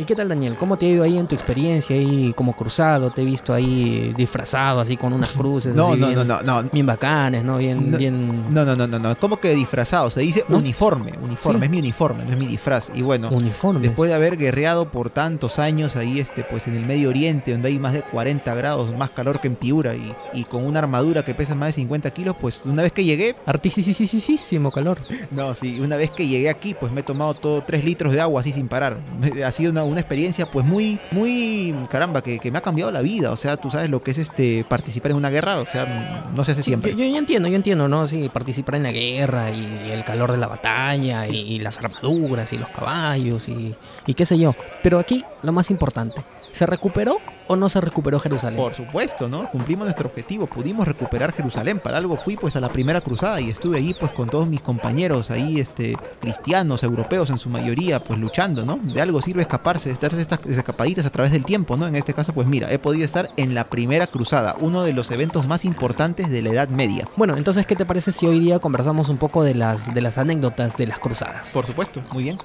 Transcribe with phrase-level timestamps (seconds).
[0.00, 0.54] ¿Y qué tal, Daniel?
[0.56, 3.10] ¿Cómo te ha ido ahí en tu experiencia ahí como cruzado?
[3.10, 5.74] Te he visto ahí disfrazado así con unas cruces.
[5.74, 6.70] No, así no, bien, no, no, no.
[6.70, 7.58] Bien bacanes, ¿no?
[7.58, 9.18] Bien, No, bien No, no, no, no, no.
[9.18, 10.08] ¿Cómo que disfrazado?
[10.10, 10.58] Se dice ¿No?
[10.58, 11.14] uniforme.
[11.20, 11.64] Uniforme, Sí.
[11.64, 12.92] es mi uniforme, no es mi disfraz.
[12.94, 13.80] Y bueno, uniforme.
[13.80, 17.66] después de haber guerreado por tantos años ahí, este, pues en el Medio Oriente, donde
[17.66, 21.24] hay más de 40 grados, más calor que en Piura, y, y con una armadura
[21.24, 24.98] que pesa más de 50 kilos, pues una vez que llegué, Artísimo calor.
[25.32, 28.20] no, sí, una vez que llegué aquí, pues me he tomado todo 3 litros de
[28.20, 28.98] agua así sin parar.
[29.48, 33.02] Ha sido una, una experiencia, pues muy, muy, caramba, que, que me ha cambiado la
[33.02, 33.30] vida.
[33.32, 36.44] O sea, tú sabes lo que es este participar en una guerra, o sea, no
[36.44, 36.92] se hace Sí, siempre.
[36.92, 38.06] Yo, yo- yo entiendo, yo entiendo, ¿no?
[38.06, 42.52] Sí, participar en la guerra y el calor de la batalla y, y las armaduras
[42.52, 43.74] y los caballos y,
[44.06, 44.54] y qué sé yo.
[44.82, 48.58] Pero aquí lo más importante, ¿se recuperó o no se recuperó Jerusalén?
[48.58, 49.50] Por supuesto, ¿no?
[49.50, 51.80] Cumplimos nuestro objetivo, pudimos recuperar Jerusalén.
[51.80, 54.60] Para algo fui pues a la primera cruzada y estuve allí pues con todos mis
[54.60, 58.78] compañeros ahí, este, cristianos, europeos en su mayoría, pues luchando, ¿no?
[58.82, 61.86] De algo sirve escaparse, darse estas escapaditas a través del tiempo, ¿no?
[61.86, 65.10] En este caso, pues mira, he podido estar en la primera cruzada, uno de los
[65.10, 67.08] eventos más importantes de la Edad Media.
[67.16, 70.18] Bueno, entonces, ¿qué te parece si hoy día conversamos un poco de las, de las
[70.18, 71.50] anécdotas de las cruzadas?
[71.52, 72.38] Por supuesto, muy bien.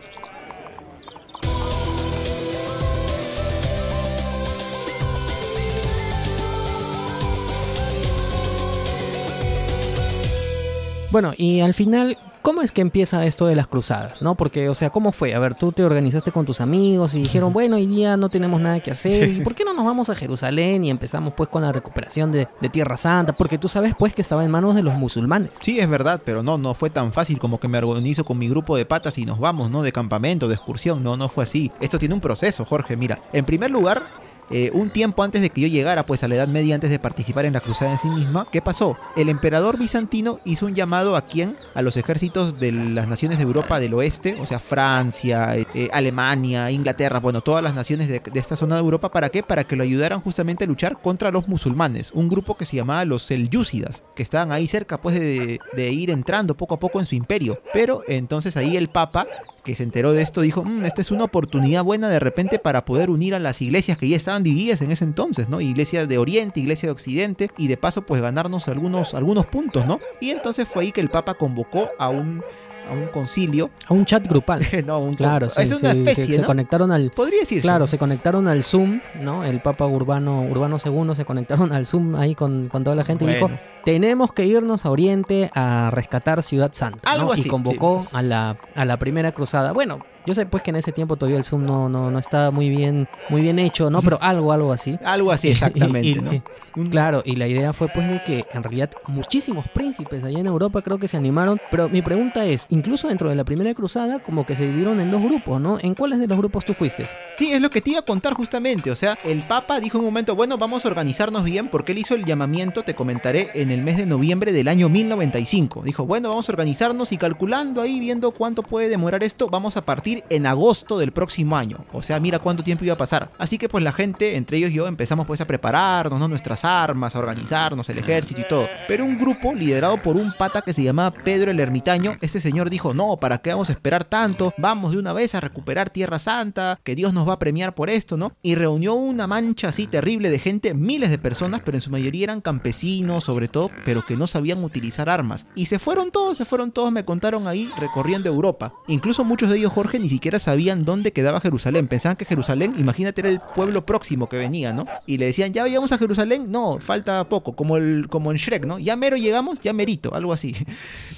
[11.14, 14.24] Bueno, y al final, ¿cómo es que empieza esto de las cruzadas?
[14.24, 14.34] ¿No?
[14.34, 15.36] Porque, o sea, ¿cómo fue?
[15.36, 18.60] A ver, tú te organizaste con tus amigos y dijeron, bueno, hoy día no tenemos
[18.60, 21.62] nada que hacer, ¿y por qué no nos vamos a Jerusalén y empezamos pues con
[21.62, 23.34] la recuperación de, de Tierra Santa?
[23.34, 25.52] Porque tú sabes pues que estaba en manos de los musulmanes.
[25.62, 28.50] Sí, es verdad, pero no, no fue tan fácil como que me organizo con mi
[28.50, 29.84] grupo de patas y nos vamos, ¿no?
[29.84, 31.72] De campamento, de excursión, no, no fue así.
[31.80, 33.22] Esto tiene un proceso, Jorge, mira.
[33.34, 34.02] En primer lugar,
[34.50, 37.00] eh, un tiempo antes de que yo llegara pues a la Edad Media, antes de
[37.00, 38.98] participar en la cruzada en sí misma, ¿qué pasó?
[39.16, 41.56] El emperador bizantino hizo un llamado a quién?
[41.74, 45.90] A los ejércitos de las naciones de Europa del oeste, o sea, Francia, eh, eh,
[45.94, 49.44] Alemania, Inglaterra, bueno, todas las naciones de, esta zona de Europa, ¿para qué?
[49.44, 53.06] Para que lo ayudaran justamente a luchar contra los musulmanes, un grupo que se llamaba
[53.06, 55.60] los selyúcidas, que estaban ahí cerca pues de
[55.92, 57.62] ir entrando poco a poco en su imperio.
[57.74, 59.28] Pero entonces ahí el Papa
[59.64, 62.86] que se enteró de esto dijo, "Mm, esta es una oportunidad buena de repente para
[62.86, 65.62] poder unir a las iglesias que ya estaban divididas en ese entonces, ¿no?
[65.62, 70.00] Iglesia de Oriente, iglesia de Occidente, y de paso pues ganarnos algunos, algunos puntos, ¿no?
[70.20, 72.44] Y entonces fue ahí que el Papa convocó a un,
[72.90, 74.62] a un concilio, A un chat grupal.
[74.86, 76.48] no, un Claro, sí, es una sí, especie, se, se ¿no?
[76.48, 77.12] conectaron al...
[77.12, 77.62] Podría decirse.
[77.62, 79.44] Claro, se conectaron al Zoom, ¿no?
[79.46, 83.24] El Papa Urbano, Urbano II se conectaron al Zoom ahí con, con toda la gente
[83.26, 83.50] y dijo.
[83.84, 87.00] Tenemos que irnos a Oriente a rescatar Ciudad Santa.
[87.04, 87.22] ¿no?
[87.22, 89.72] Algo y así, convocó a, la, a la primera cruzada.
[89.74, 92.50] Bueno, yo sé pues que en ese tiempo todavía el Zoom no, no, no estaba
[92.50, 94.02] muy bien, muy bien hecho, ¿no?
[94.02, 94.98] Pero algo, algo así.
[95.04, 96.34] Algo así, exactamente, Y- y- ¿no?
[96.34, 96.42] y-
[96.90, 100.82] Claro, y la idea fue pues de que en realidad muchísimos príncipes allá en Europa
[100.82, 104.44] creo que se animaron, pero mi pregunta es, incluso dentro de la primera cruzada como
[104.44, 105.78] que se dividieron en dos grupos, ¿no?
[105.82, 107.06] ¿En cuáles de los grupos tú fuiste?
[107.38, 108.90] Sí, es lo que te iba a contar justamente.
[108.90, 112.00] O sea, el Papa dijo en un momento, bueno, vamos a organizarnos bien porque él
[112.00, 115.84] hizo el llamamiento, te comentaré, en el mes de noviembre del año 1095.
[115.84, 119.86] Dijo, bueno, vamos a organizarnos y calculando ahí, viendo cuánto puede demorar esto, vamos a
[119.86, 121.86] partir en agosto del próximo año.
[121.92, 123.32] O sea, mira cuánto tiempo iba a pasar.
[123.38, 126.28] Así que pues la gente, entre ellos y yo, empezamos pues a prepararnos, ¿no?
[126.28, 128.68] Nuestras armas, a organizarnos, el ejército y todo.
[128.88, 132.70] Pero un grupo liderado por un pata que se llamaba Pedro el Ermitaño, este señor
[132.70, 134.54] dijo, no, ¿para qué vamos a esperar tanto?
[134.58, 137.90] Vamos de una vez a recuperar Tierra Santa, que Dios nos va a premiar por
[137.90, 138.34] esto, ¿no?
[138.42, 142.26] Y reunió una mancha así terrible de gente, miles de personas, pero en su mayoría
[142.26, 145.46] eran campesinos, sobre todo, pero que no sabían utilizar armas.
[145.56, 148.74] Y se fueron todos, se fueron todos, me contaron ahí, recorriendo Europa.
[148.88, 151.88] Incluso muchos de ellos, Jorge, ni siquiera sabían dónde quedaba Jerusalén.
[151.88, 154.86] Pensaban que Jerusalén, imagínate, era el pueblo próximo que venía, ¿no?
[155.06, 158.66] Y le decían, ya llegamos a Jerusalén, no, falta poco, como, el, como en Shrek,
[158.66, 158.80] ¿no?
[158.80, 160.56] Ya mero llegamos, ya merito, algo así.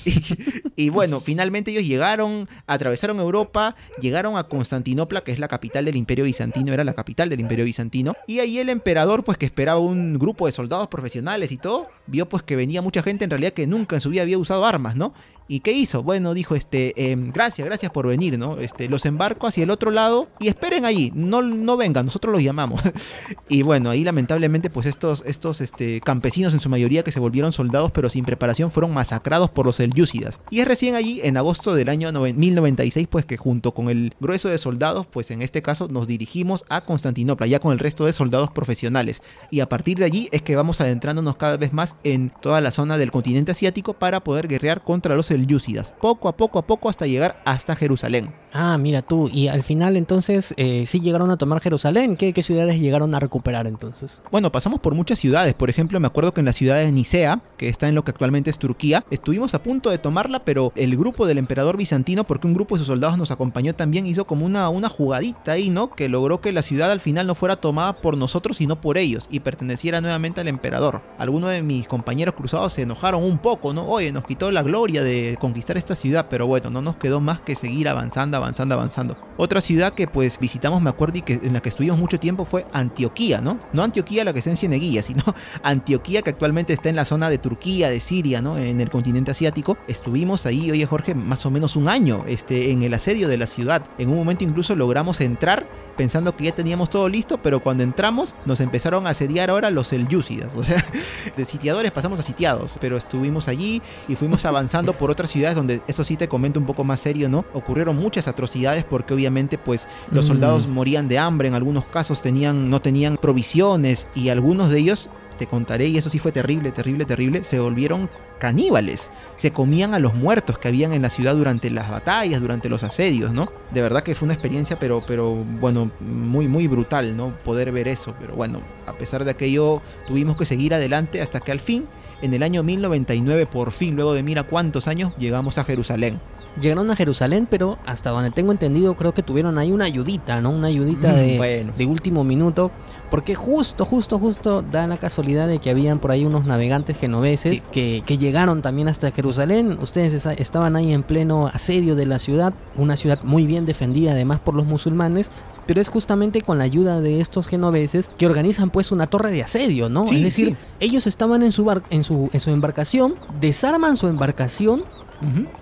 [0.75, 5.95] Y, bueno, finalmente ellos llegaron, atravesaron Europa, llegaron a Constantinopla, que es la capital del
[5.95, 9.79] Imperio Bizantino, era la capital del Imperio Bizantino, y ahí el emperador, pues que esperaba
[9.79, 13.53] un grupo de soldados profesionales y todo, vio pues que venía mucha gente en realidad
[13.53, 15.13] que nunca en su vida había usado armas, ¿no?
[15.47, 16.01] ¿Y qué hizo?
[16.01, 18.59] Bueno, dijo, este, em, gracias, gracias por venir, ¿no?
[18.59, 22.41] Este, los embarco hacia el otro lado y esperen allí, no, no vengan, nosotros los
[22.43, 22.81] llamamos.
[23.49, 27.51] y bueno, ahí lamentablemente, pues estos, estos este, campesinos en su mayoría que se volvieron
[27.51, 30.39] soldados pero sin preparación fueron masacrados por los selyúcidas.
[30.49, 34.13] Y es recién allí, en agosto del año noven- 1096, pues que junto con el
[34.19, 38.05] grueso de soldados, pues en este caso nos dirigimos a Constantinopla, ya con el resto
[38.05, 39.21] de soldados profesionales.
[39.51, 42.71] Y a partir de allí es que vamos adentrándonos cada vez más en toda la
[42.71, 46.89] zona del continente asiático para poder guerrear contra los selyúcidas, poco a poco a poco
[46.89, 48.33] hasta llegar hasta Jerusalén.
[48.57, 49.29] Ah, mira tú.
[49.33, 52.15] Y al final entonces eh, sí llegaron a tomar Jerusalén.
[52.15, 54.21] ¿Qué, ¿Qué ciudades llegaron a recuperar entonces?
[54.31, 55.53] Bueno, pasamos por muchas ciudades.
[55.53, 58.11] Por ejemplo, me acuerdo que en la ciudad de Nicea, que está en lo que
[58.11, 62.47] actualmente es Turquía, estuvimos a punto de tomarla, pero el grupo del emperador bizantino, porque
[62.47, 65.91] un grupo de sus soldados nos acompañó también, hizo como una, una jugadita ahí, ¿no?
[65.91, 69.27] Que logró que la ciudad al final no fuera tomada por nosotros, sino por ellos,
[69.29, 71.01] y perteneciera nuevamente al emperador.
[71.17, 73.85] Algunos de mis compañeros cruzados se enojaron un poco, ¿no?
[73.85, 77.41] Oye, nos quitó la gloria de conquistar esta ciudad, pero bueno, no nos quedó más
[77.41, 79.17] que seguir avanzando, avanzando, avanzando.
[79.37, 82.45] Otra ciudad que pues visitamos, me acuerdo, y que en la que estuvimos mucho tiempo
[82.45, 83.59] fue Antioquía, ¿no?
[83.73, 85.23] No Antioquía la que está en Cieneguilla, sino
[85.63, 88.57] Antioquía que actualmente está en la zona de Turquía, de Siria, ¿no?
[88.57, 89.77] En el continente asiático.
[89.87, 93.47] Estuvimos ahí, oye Jorge, más o menos un año este, en el asedio de la
[93.47, 93.83] ciudad.
[93.97, 98.35] En un momento incluso logramos entrar pensando que ya teníamos todo listo, pero cuando entramos
[98.45, 100.53] nos empezaron a asediar ahora los selyúcidas.
[100.55, 100.85] O sea,
[101.37, 105.81] de sitiadores pasamos a sitiados, pero estuvimos allí y fuimos avanzando por otras ciudades donde,
[105.87, 107.45] eso sí te comento un poco más serio, ¿no?
[107.53, 110.71] Ocurrieron muchas atrocidades porque obviamente pues los soldados Mm.
[110.71, 115.47] morían de hambre, en algunos casos tenían, no tenían provisiones y algunos de ellos te
[115.47, 118.09] contaré, y eso sí fue terrible, terrible, terrible, se volvieron
[118.39, 119.11] caníbales.
[119.35, 122.83] Se comían a los muertos que habían en la ciudad durante las batallas, durante los
[122.83, 123.49] asedios, ¿no?
[123.73, 127.35] De verdad que fue una experiencia, pero, pero bueno, muy, muy brutal, ¿no?
[127.43, 128.15] Poder ver eso.
[128.17, 131.85] Pero bueno, a pesar de aquello, tuvimos que seguir adelante hasta que al fin,
[132.21, 136.21] en el año 1099, por fin, luego de mira cuántos años, llegamos a Jerusalén.
[136.61, 140.51] Llegaron a Jerusalén, pero hasta donde tengo entendido, creo que tuvieron ahí una ayudita, ¿no?
[140.51, 141.73] Una ayudita de, Bueno.
[141.77, 142.71] de último minuto.
[143.11, 147.59] Porque justo, justo, justo da la casualidad de que habían por ahí unos navegantes genoveses
[147.59, 147.63] Sí.
[147.71, 149.77] que, que llegaron también hasta Jerusalén.
[149.81, 154.39] Ustedes estaban ahí en pleno asedio de la ciudad, una ciudad muy bien defendida además
[154.39, 155.31] por los musulmanes.
[155.67, 159.43] Pero es justamente con la ayuda de estos genoveses que organizan pues una torre de
[159.43, 160.07] asedio, ¿no?
[160.07, 160.55] Sí, es decir, sí.
[160.79, 164.83] ellos estaban en su, bar- en, su, en su embarcación, desarman su embarcación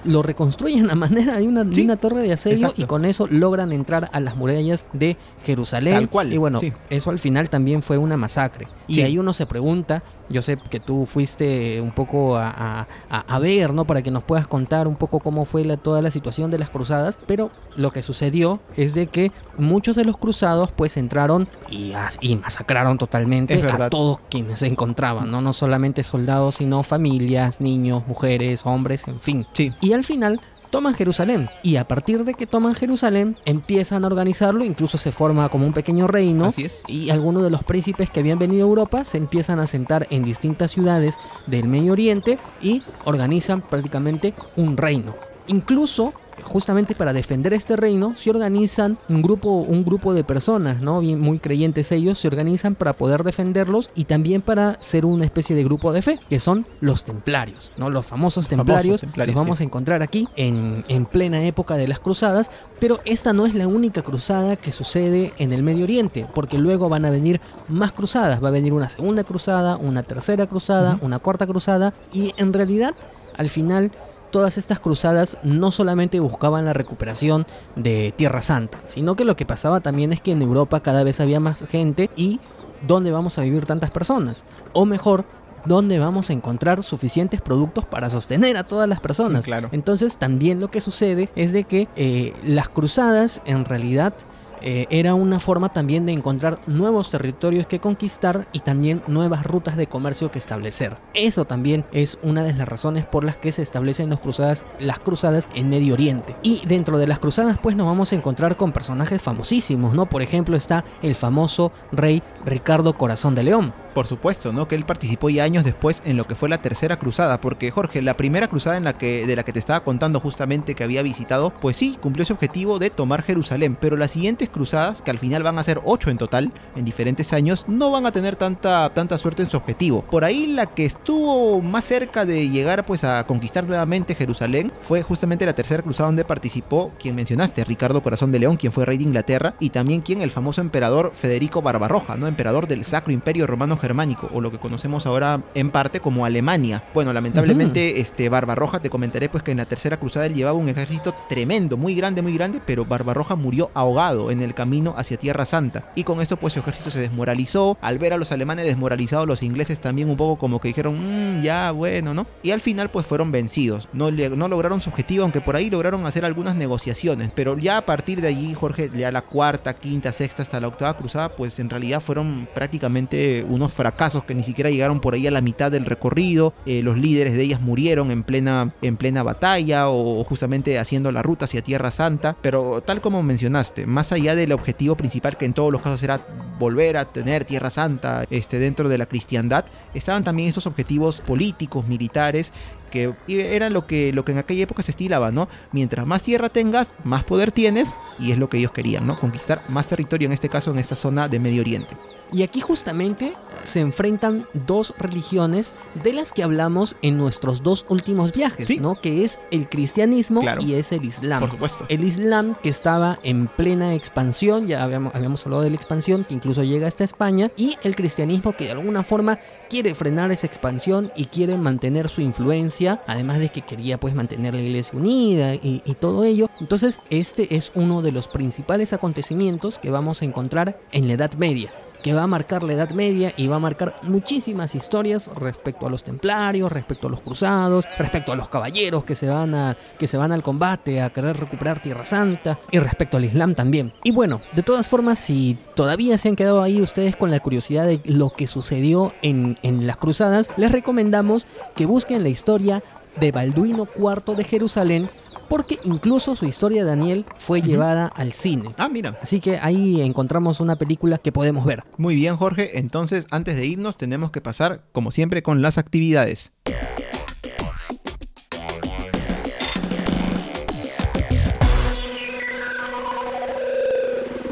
[0.04, 2.82] Lo reconstruyen a manera de una, de Sí, una torre de asedio exacto.
[2.82, 5.94] y con eso logran entrar a las murallas de Jerusalén.
[5.94, 6.74] Tal cual, Y bueno, sí.
[6.90, 8.68] eso al final también fue una masacre.
[8.88, 13.36] Y ahí uno se pregunta, yo sé que tú fuiste un poco a, a- a-
[13.36, 13.86] a ver, ¿no?
[13.86, 16.70] Para que nos puedas contar un poco cómo fue la, toda la situación de las
[16.70, 21.94] cruzadas, pero lo que sucedió es de que muchos de los cruzados pues entraron y,
[22.22, 25.42] y masacraron totalmente a todos quienes se encontraban, ¿no?
[25.42, 29.43] No solamente soldados, sino familias, niños, mujeres, hombres, en fin.
[29.54, 29.72] Sí.
[29.82, 30.40] Y al final
[30.74, 31.50] toman Jerusalén.
[31.62, 35.74] Y a partir de que toman Jerusalén, empiezan a organizarlo, incluso se forma como un
[35.74, 36.46] pequeño reino.
[36.46, 36.82] Así es.
[36.88, 40.24] Y algunos de los príncipes que habían venido a Europa se empiezan a sentar en
[40.24, 45.14] distintas ciudades del Medio Oriente y organizan prácticamente un reino.
[45.46, 46.14] Incluso,
[46.44, 51.02] justamente para defender este reino, se organizan un grupo, un grupo de personas, ¿no?
[51.02, 55.56] Bien, muy creyentes ellos, se organizan para poder defenderlos y también para ser una especie
[55.56, 57.90] de grupo de fe, que son los templarios, ¿no?
[57.90, 59.02] Los famosos famosos templarios.
[59.02, 59.64] templarios, los vamos sí.
[59.64, 63.68] a encontrar aquí en, en plena época de las cruzadas, pero esta no es la
[63.68, 68.42] única cruzada que sucede en el Medio Oriente, porque luego van a venir más cruzadas,
[68.42, 72.94] va a venir una segunda cruzada, una tercera cruzada, una cuarta cruzada, y en realidad,
[73.36, 73.92] al final,
[74.34, 77.46] todas estas cruzadas no solamente buscaban la recuperación
[77.76, 81.20] de Tierra Santa, sino que lo que pasaba también es que en Europa cada vez
[81.22, 82.40] había más gente y
[82.88, 84.44] ¿dónde vamos a vivir tantas personas?
[84.74, 85.26] O mejor,
[85.66, 89.46] ¿dónde vamos a encontrar suficientes productos para sostener a todas las personas?
[89.46, 89.70] Claro.
[89.72, 94.16] Entonces también lo que sucede es de que eh, las cruzadas en realidad
[94.64, 99.78] eh, era una forma también de encontrar nuevos territorios que conquistar y también nuevas rutas
[99.78, 100.98] de comercio que establecer.
[101.14, 105.70] Eso también es una de las razones por las que se establecen las cruzadas en
[105.70, 106.36] Medio Oriente.
[106.44, 110.08] Y dentro de las cruzadas pues nos vamos a encontrar con personajes famosísimos, ¿no?
[110.08, 113.83] Por ejemplo está el famoso rey Ricardo Corazón de León.
[113.94, 114.68] Por supuesto, ¿no?
[114.68, 118.02] Que él participó ya años después en lo que fue la tercera cruzada, porque Jorge,
[118.02, 121.02] la primera cruzada en la que, de la que te estaba contando justamente que había
[121.04, 125.20] visitado, pues sí, cumplió ese objetivo de tomar Jerusalén, pero las siguientes cruzadas, que al
[125.20, 128.90] final van a ser ocho en total, en diferentes años, no van a tener tanta,
[128.94, 130.04] tanta suerte en su objetivo.
[130.10, 135.02] Por ahí la que estuvo más cerca de llegar pues a conquistar nuevamente Jerusalén fue
[135.04, 138.98] justamente la tercera cruzada donde participó quien mencionaste, Ricardo Corazón de León, quien fue rey
[138.98, 142.28] de Inglaterra, y también quien el famoso emperador Federico Barbarroja, ¿no?
[142.28, 146.86] Emperador del Sacro Imperio Romano Germánico, o lo que conocemos ahora en parte como Alemania.
[146.94, 150.70] Bueno, lamentablemente, este Barbarroja, te comentaré pues que en la tercera cruzada él llevaba un
[150.70, 155.46] ejército tremendo, muy grande, muy grande, pero Barbarroja murió ahogado en el camino hacia Tierra
[155.46, 155.92] Santa.
[155.96, 157.78] Y con esto pues su ejército se desmoralizó.
[157.82, 161.42] Al ver a los alemanes desmoralizados, los ingleses también un poco como que dijeron, "Mm,
[161.44, 162.26] ya, bueno, ¿no?
[162.42, 163.90] Y al final pues fueron vencidos.
[163.92, 164.12] No
[164.48, 167.32] lograron su objetivo, aunque por ahí lograron hacer algunas negociaciones.
[167.36, 170.96] Pero ya a partir de allí, Jorge, ya la cuarta, quinta, sexta hasta la octava
[170.96, 175.32] cruzada, pues en realidad fueron prácticamente unos fracasos que ni siquiera llegaron por ahí a
[175.32, 179.90] la mitad del recorrido, eh, los líderes de ellas murieron en plena, en plena batalla
[179.90, 184.52] o justamente haciendo la ruta hacia Tierra Santa, pero tal como mencionaste, más allá del
[184.52, 186.22] objetivo principal que en todos los casos era
[186.60, 191.88] volver a tener Tierra Santa este, dentro de la cristiandad, estaban también esos objetivos políticos,
[191.88, 192.54] militares,
[192.94, 195.50] que eran lo que, lo que en aquella época se estilaba, ¿no?
[195.72, 199.20] Mientras más tierra tengas, más poder tienes, y es lo que ellos querían, ¿no?
[199.20, 201.98] Conquistar más territorio, en este caso en esta zona de Medio Oriente.
[202.32, 203.34] Y aquí justamente
[203.64, 205.74] se enfrentan dos religiones
[206.04, 208.96] de las que hablamos en nuestros dos últimos viajes, ¿no?
[208.96, 211.40] Que es el cristianismo y es el islam.
[211.40, 211.86] Por supuesto.
[211.90, 216.34] El islam que estaba en plena expansión, ya habíamos, habíamos hablado de la expansión, que
[216.34, 221.12] incluso llega hasta España, y el cristianismo que de alguna forma quiere frenar esa expansión
[221.16, 225.82] y quiere mantener su influencia, además de que quería pues mantener la iglesia unida y,
[225.86, 226.50] y todo ello.
[226.60, 231.34] Entonces, este es uno de los principales acontecimientos que vamos a encontrar en la Edad
[231.34, 231.72] Media
[232.04, 235.90] que va a marcar la Edad Media y va a marcar muchísimas historias respecto a
[235.90, 240.08] los templarios, respecto a los cruzados, respecto a los caballeros que se van, a, que
[240.08, 243.94] se van al combate a querer recuperar Tierra Santa y respecto al Islam también.
[244.04, 247.86] Y bueno, de todas formas, si todavía se han quedado ahí ustedes con la curiosidad
[247.86, 252.84] de lo que sucedió en, en las cruzadas, les recomendamos que busquen la historia
[253.20, 255.10] de Balduino IV de Jerusalén
[255.54, 258.74] porque incluso su historia de Daniel fue llevada al cine.
[258.78, 259.20] Ah, mira.
[259.22, 261.84] Así que ahí encontramos una película que podemos ver.
[261.98, 262.80] Muy bien, Jorge.
[262.80, 266.54] Entonces, antes de irnos, tenemos que pasar, como siempre, con las actividades.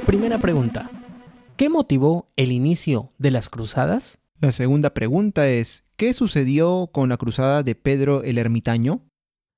[0.06, 0.90] Primera pregunta.
[1.56, 4.21] ¿Qué motivó el inicio de las cruzadas?
[4.42, 9.06] La segunda pregunta es, ¿qué sucedió con la cruzada de Pedro el Ermitaño?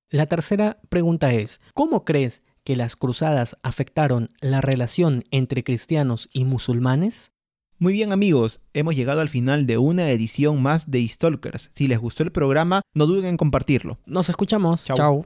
[0.09, 6.43] La tercera pregunta es, ¿cómo crees que las cruzadas afectaron la relación entre cristianos y
[6.43, 7.31] musulmanes?
[7.79, 11.71] Muy bien amigos, hemos llegado al final de una edición más de Stalkers.
[11.73, 13.99] Si les gustó el programa, no duden en compartirlo.
[14.05, 14.83] Nos escuchamos.
[14.83, 15.25] Chao.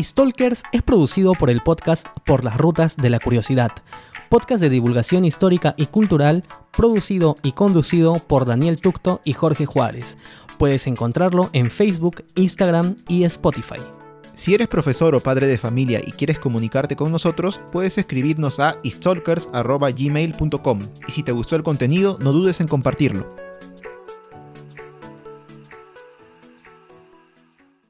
[0.00, 3.72] Stalkers es producido por el podcast Por las Rutas de la Curiosidad,
[4.28, 6.44] podcast de divulgación histórica y cultural
[6.76, 10.18] producido y conducido por Daniel Tucto y Jorge Juárez.
[10.58, 13.80] Puedes encontrarlo en Facebook, Instagram y Spotify.
[14.34, 18.76] Si eres profesor o padre de familia y quieres comunicarte con nosotros, puedes escribirnos a
[18.84, 23.30] stalkers.gmail.com y si te gustó el contenido, no dudes en compartirlo.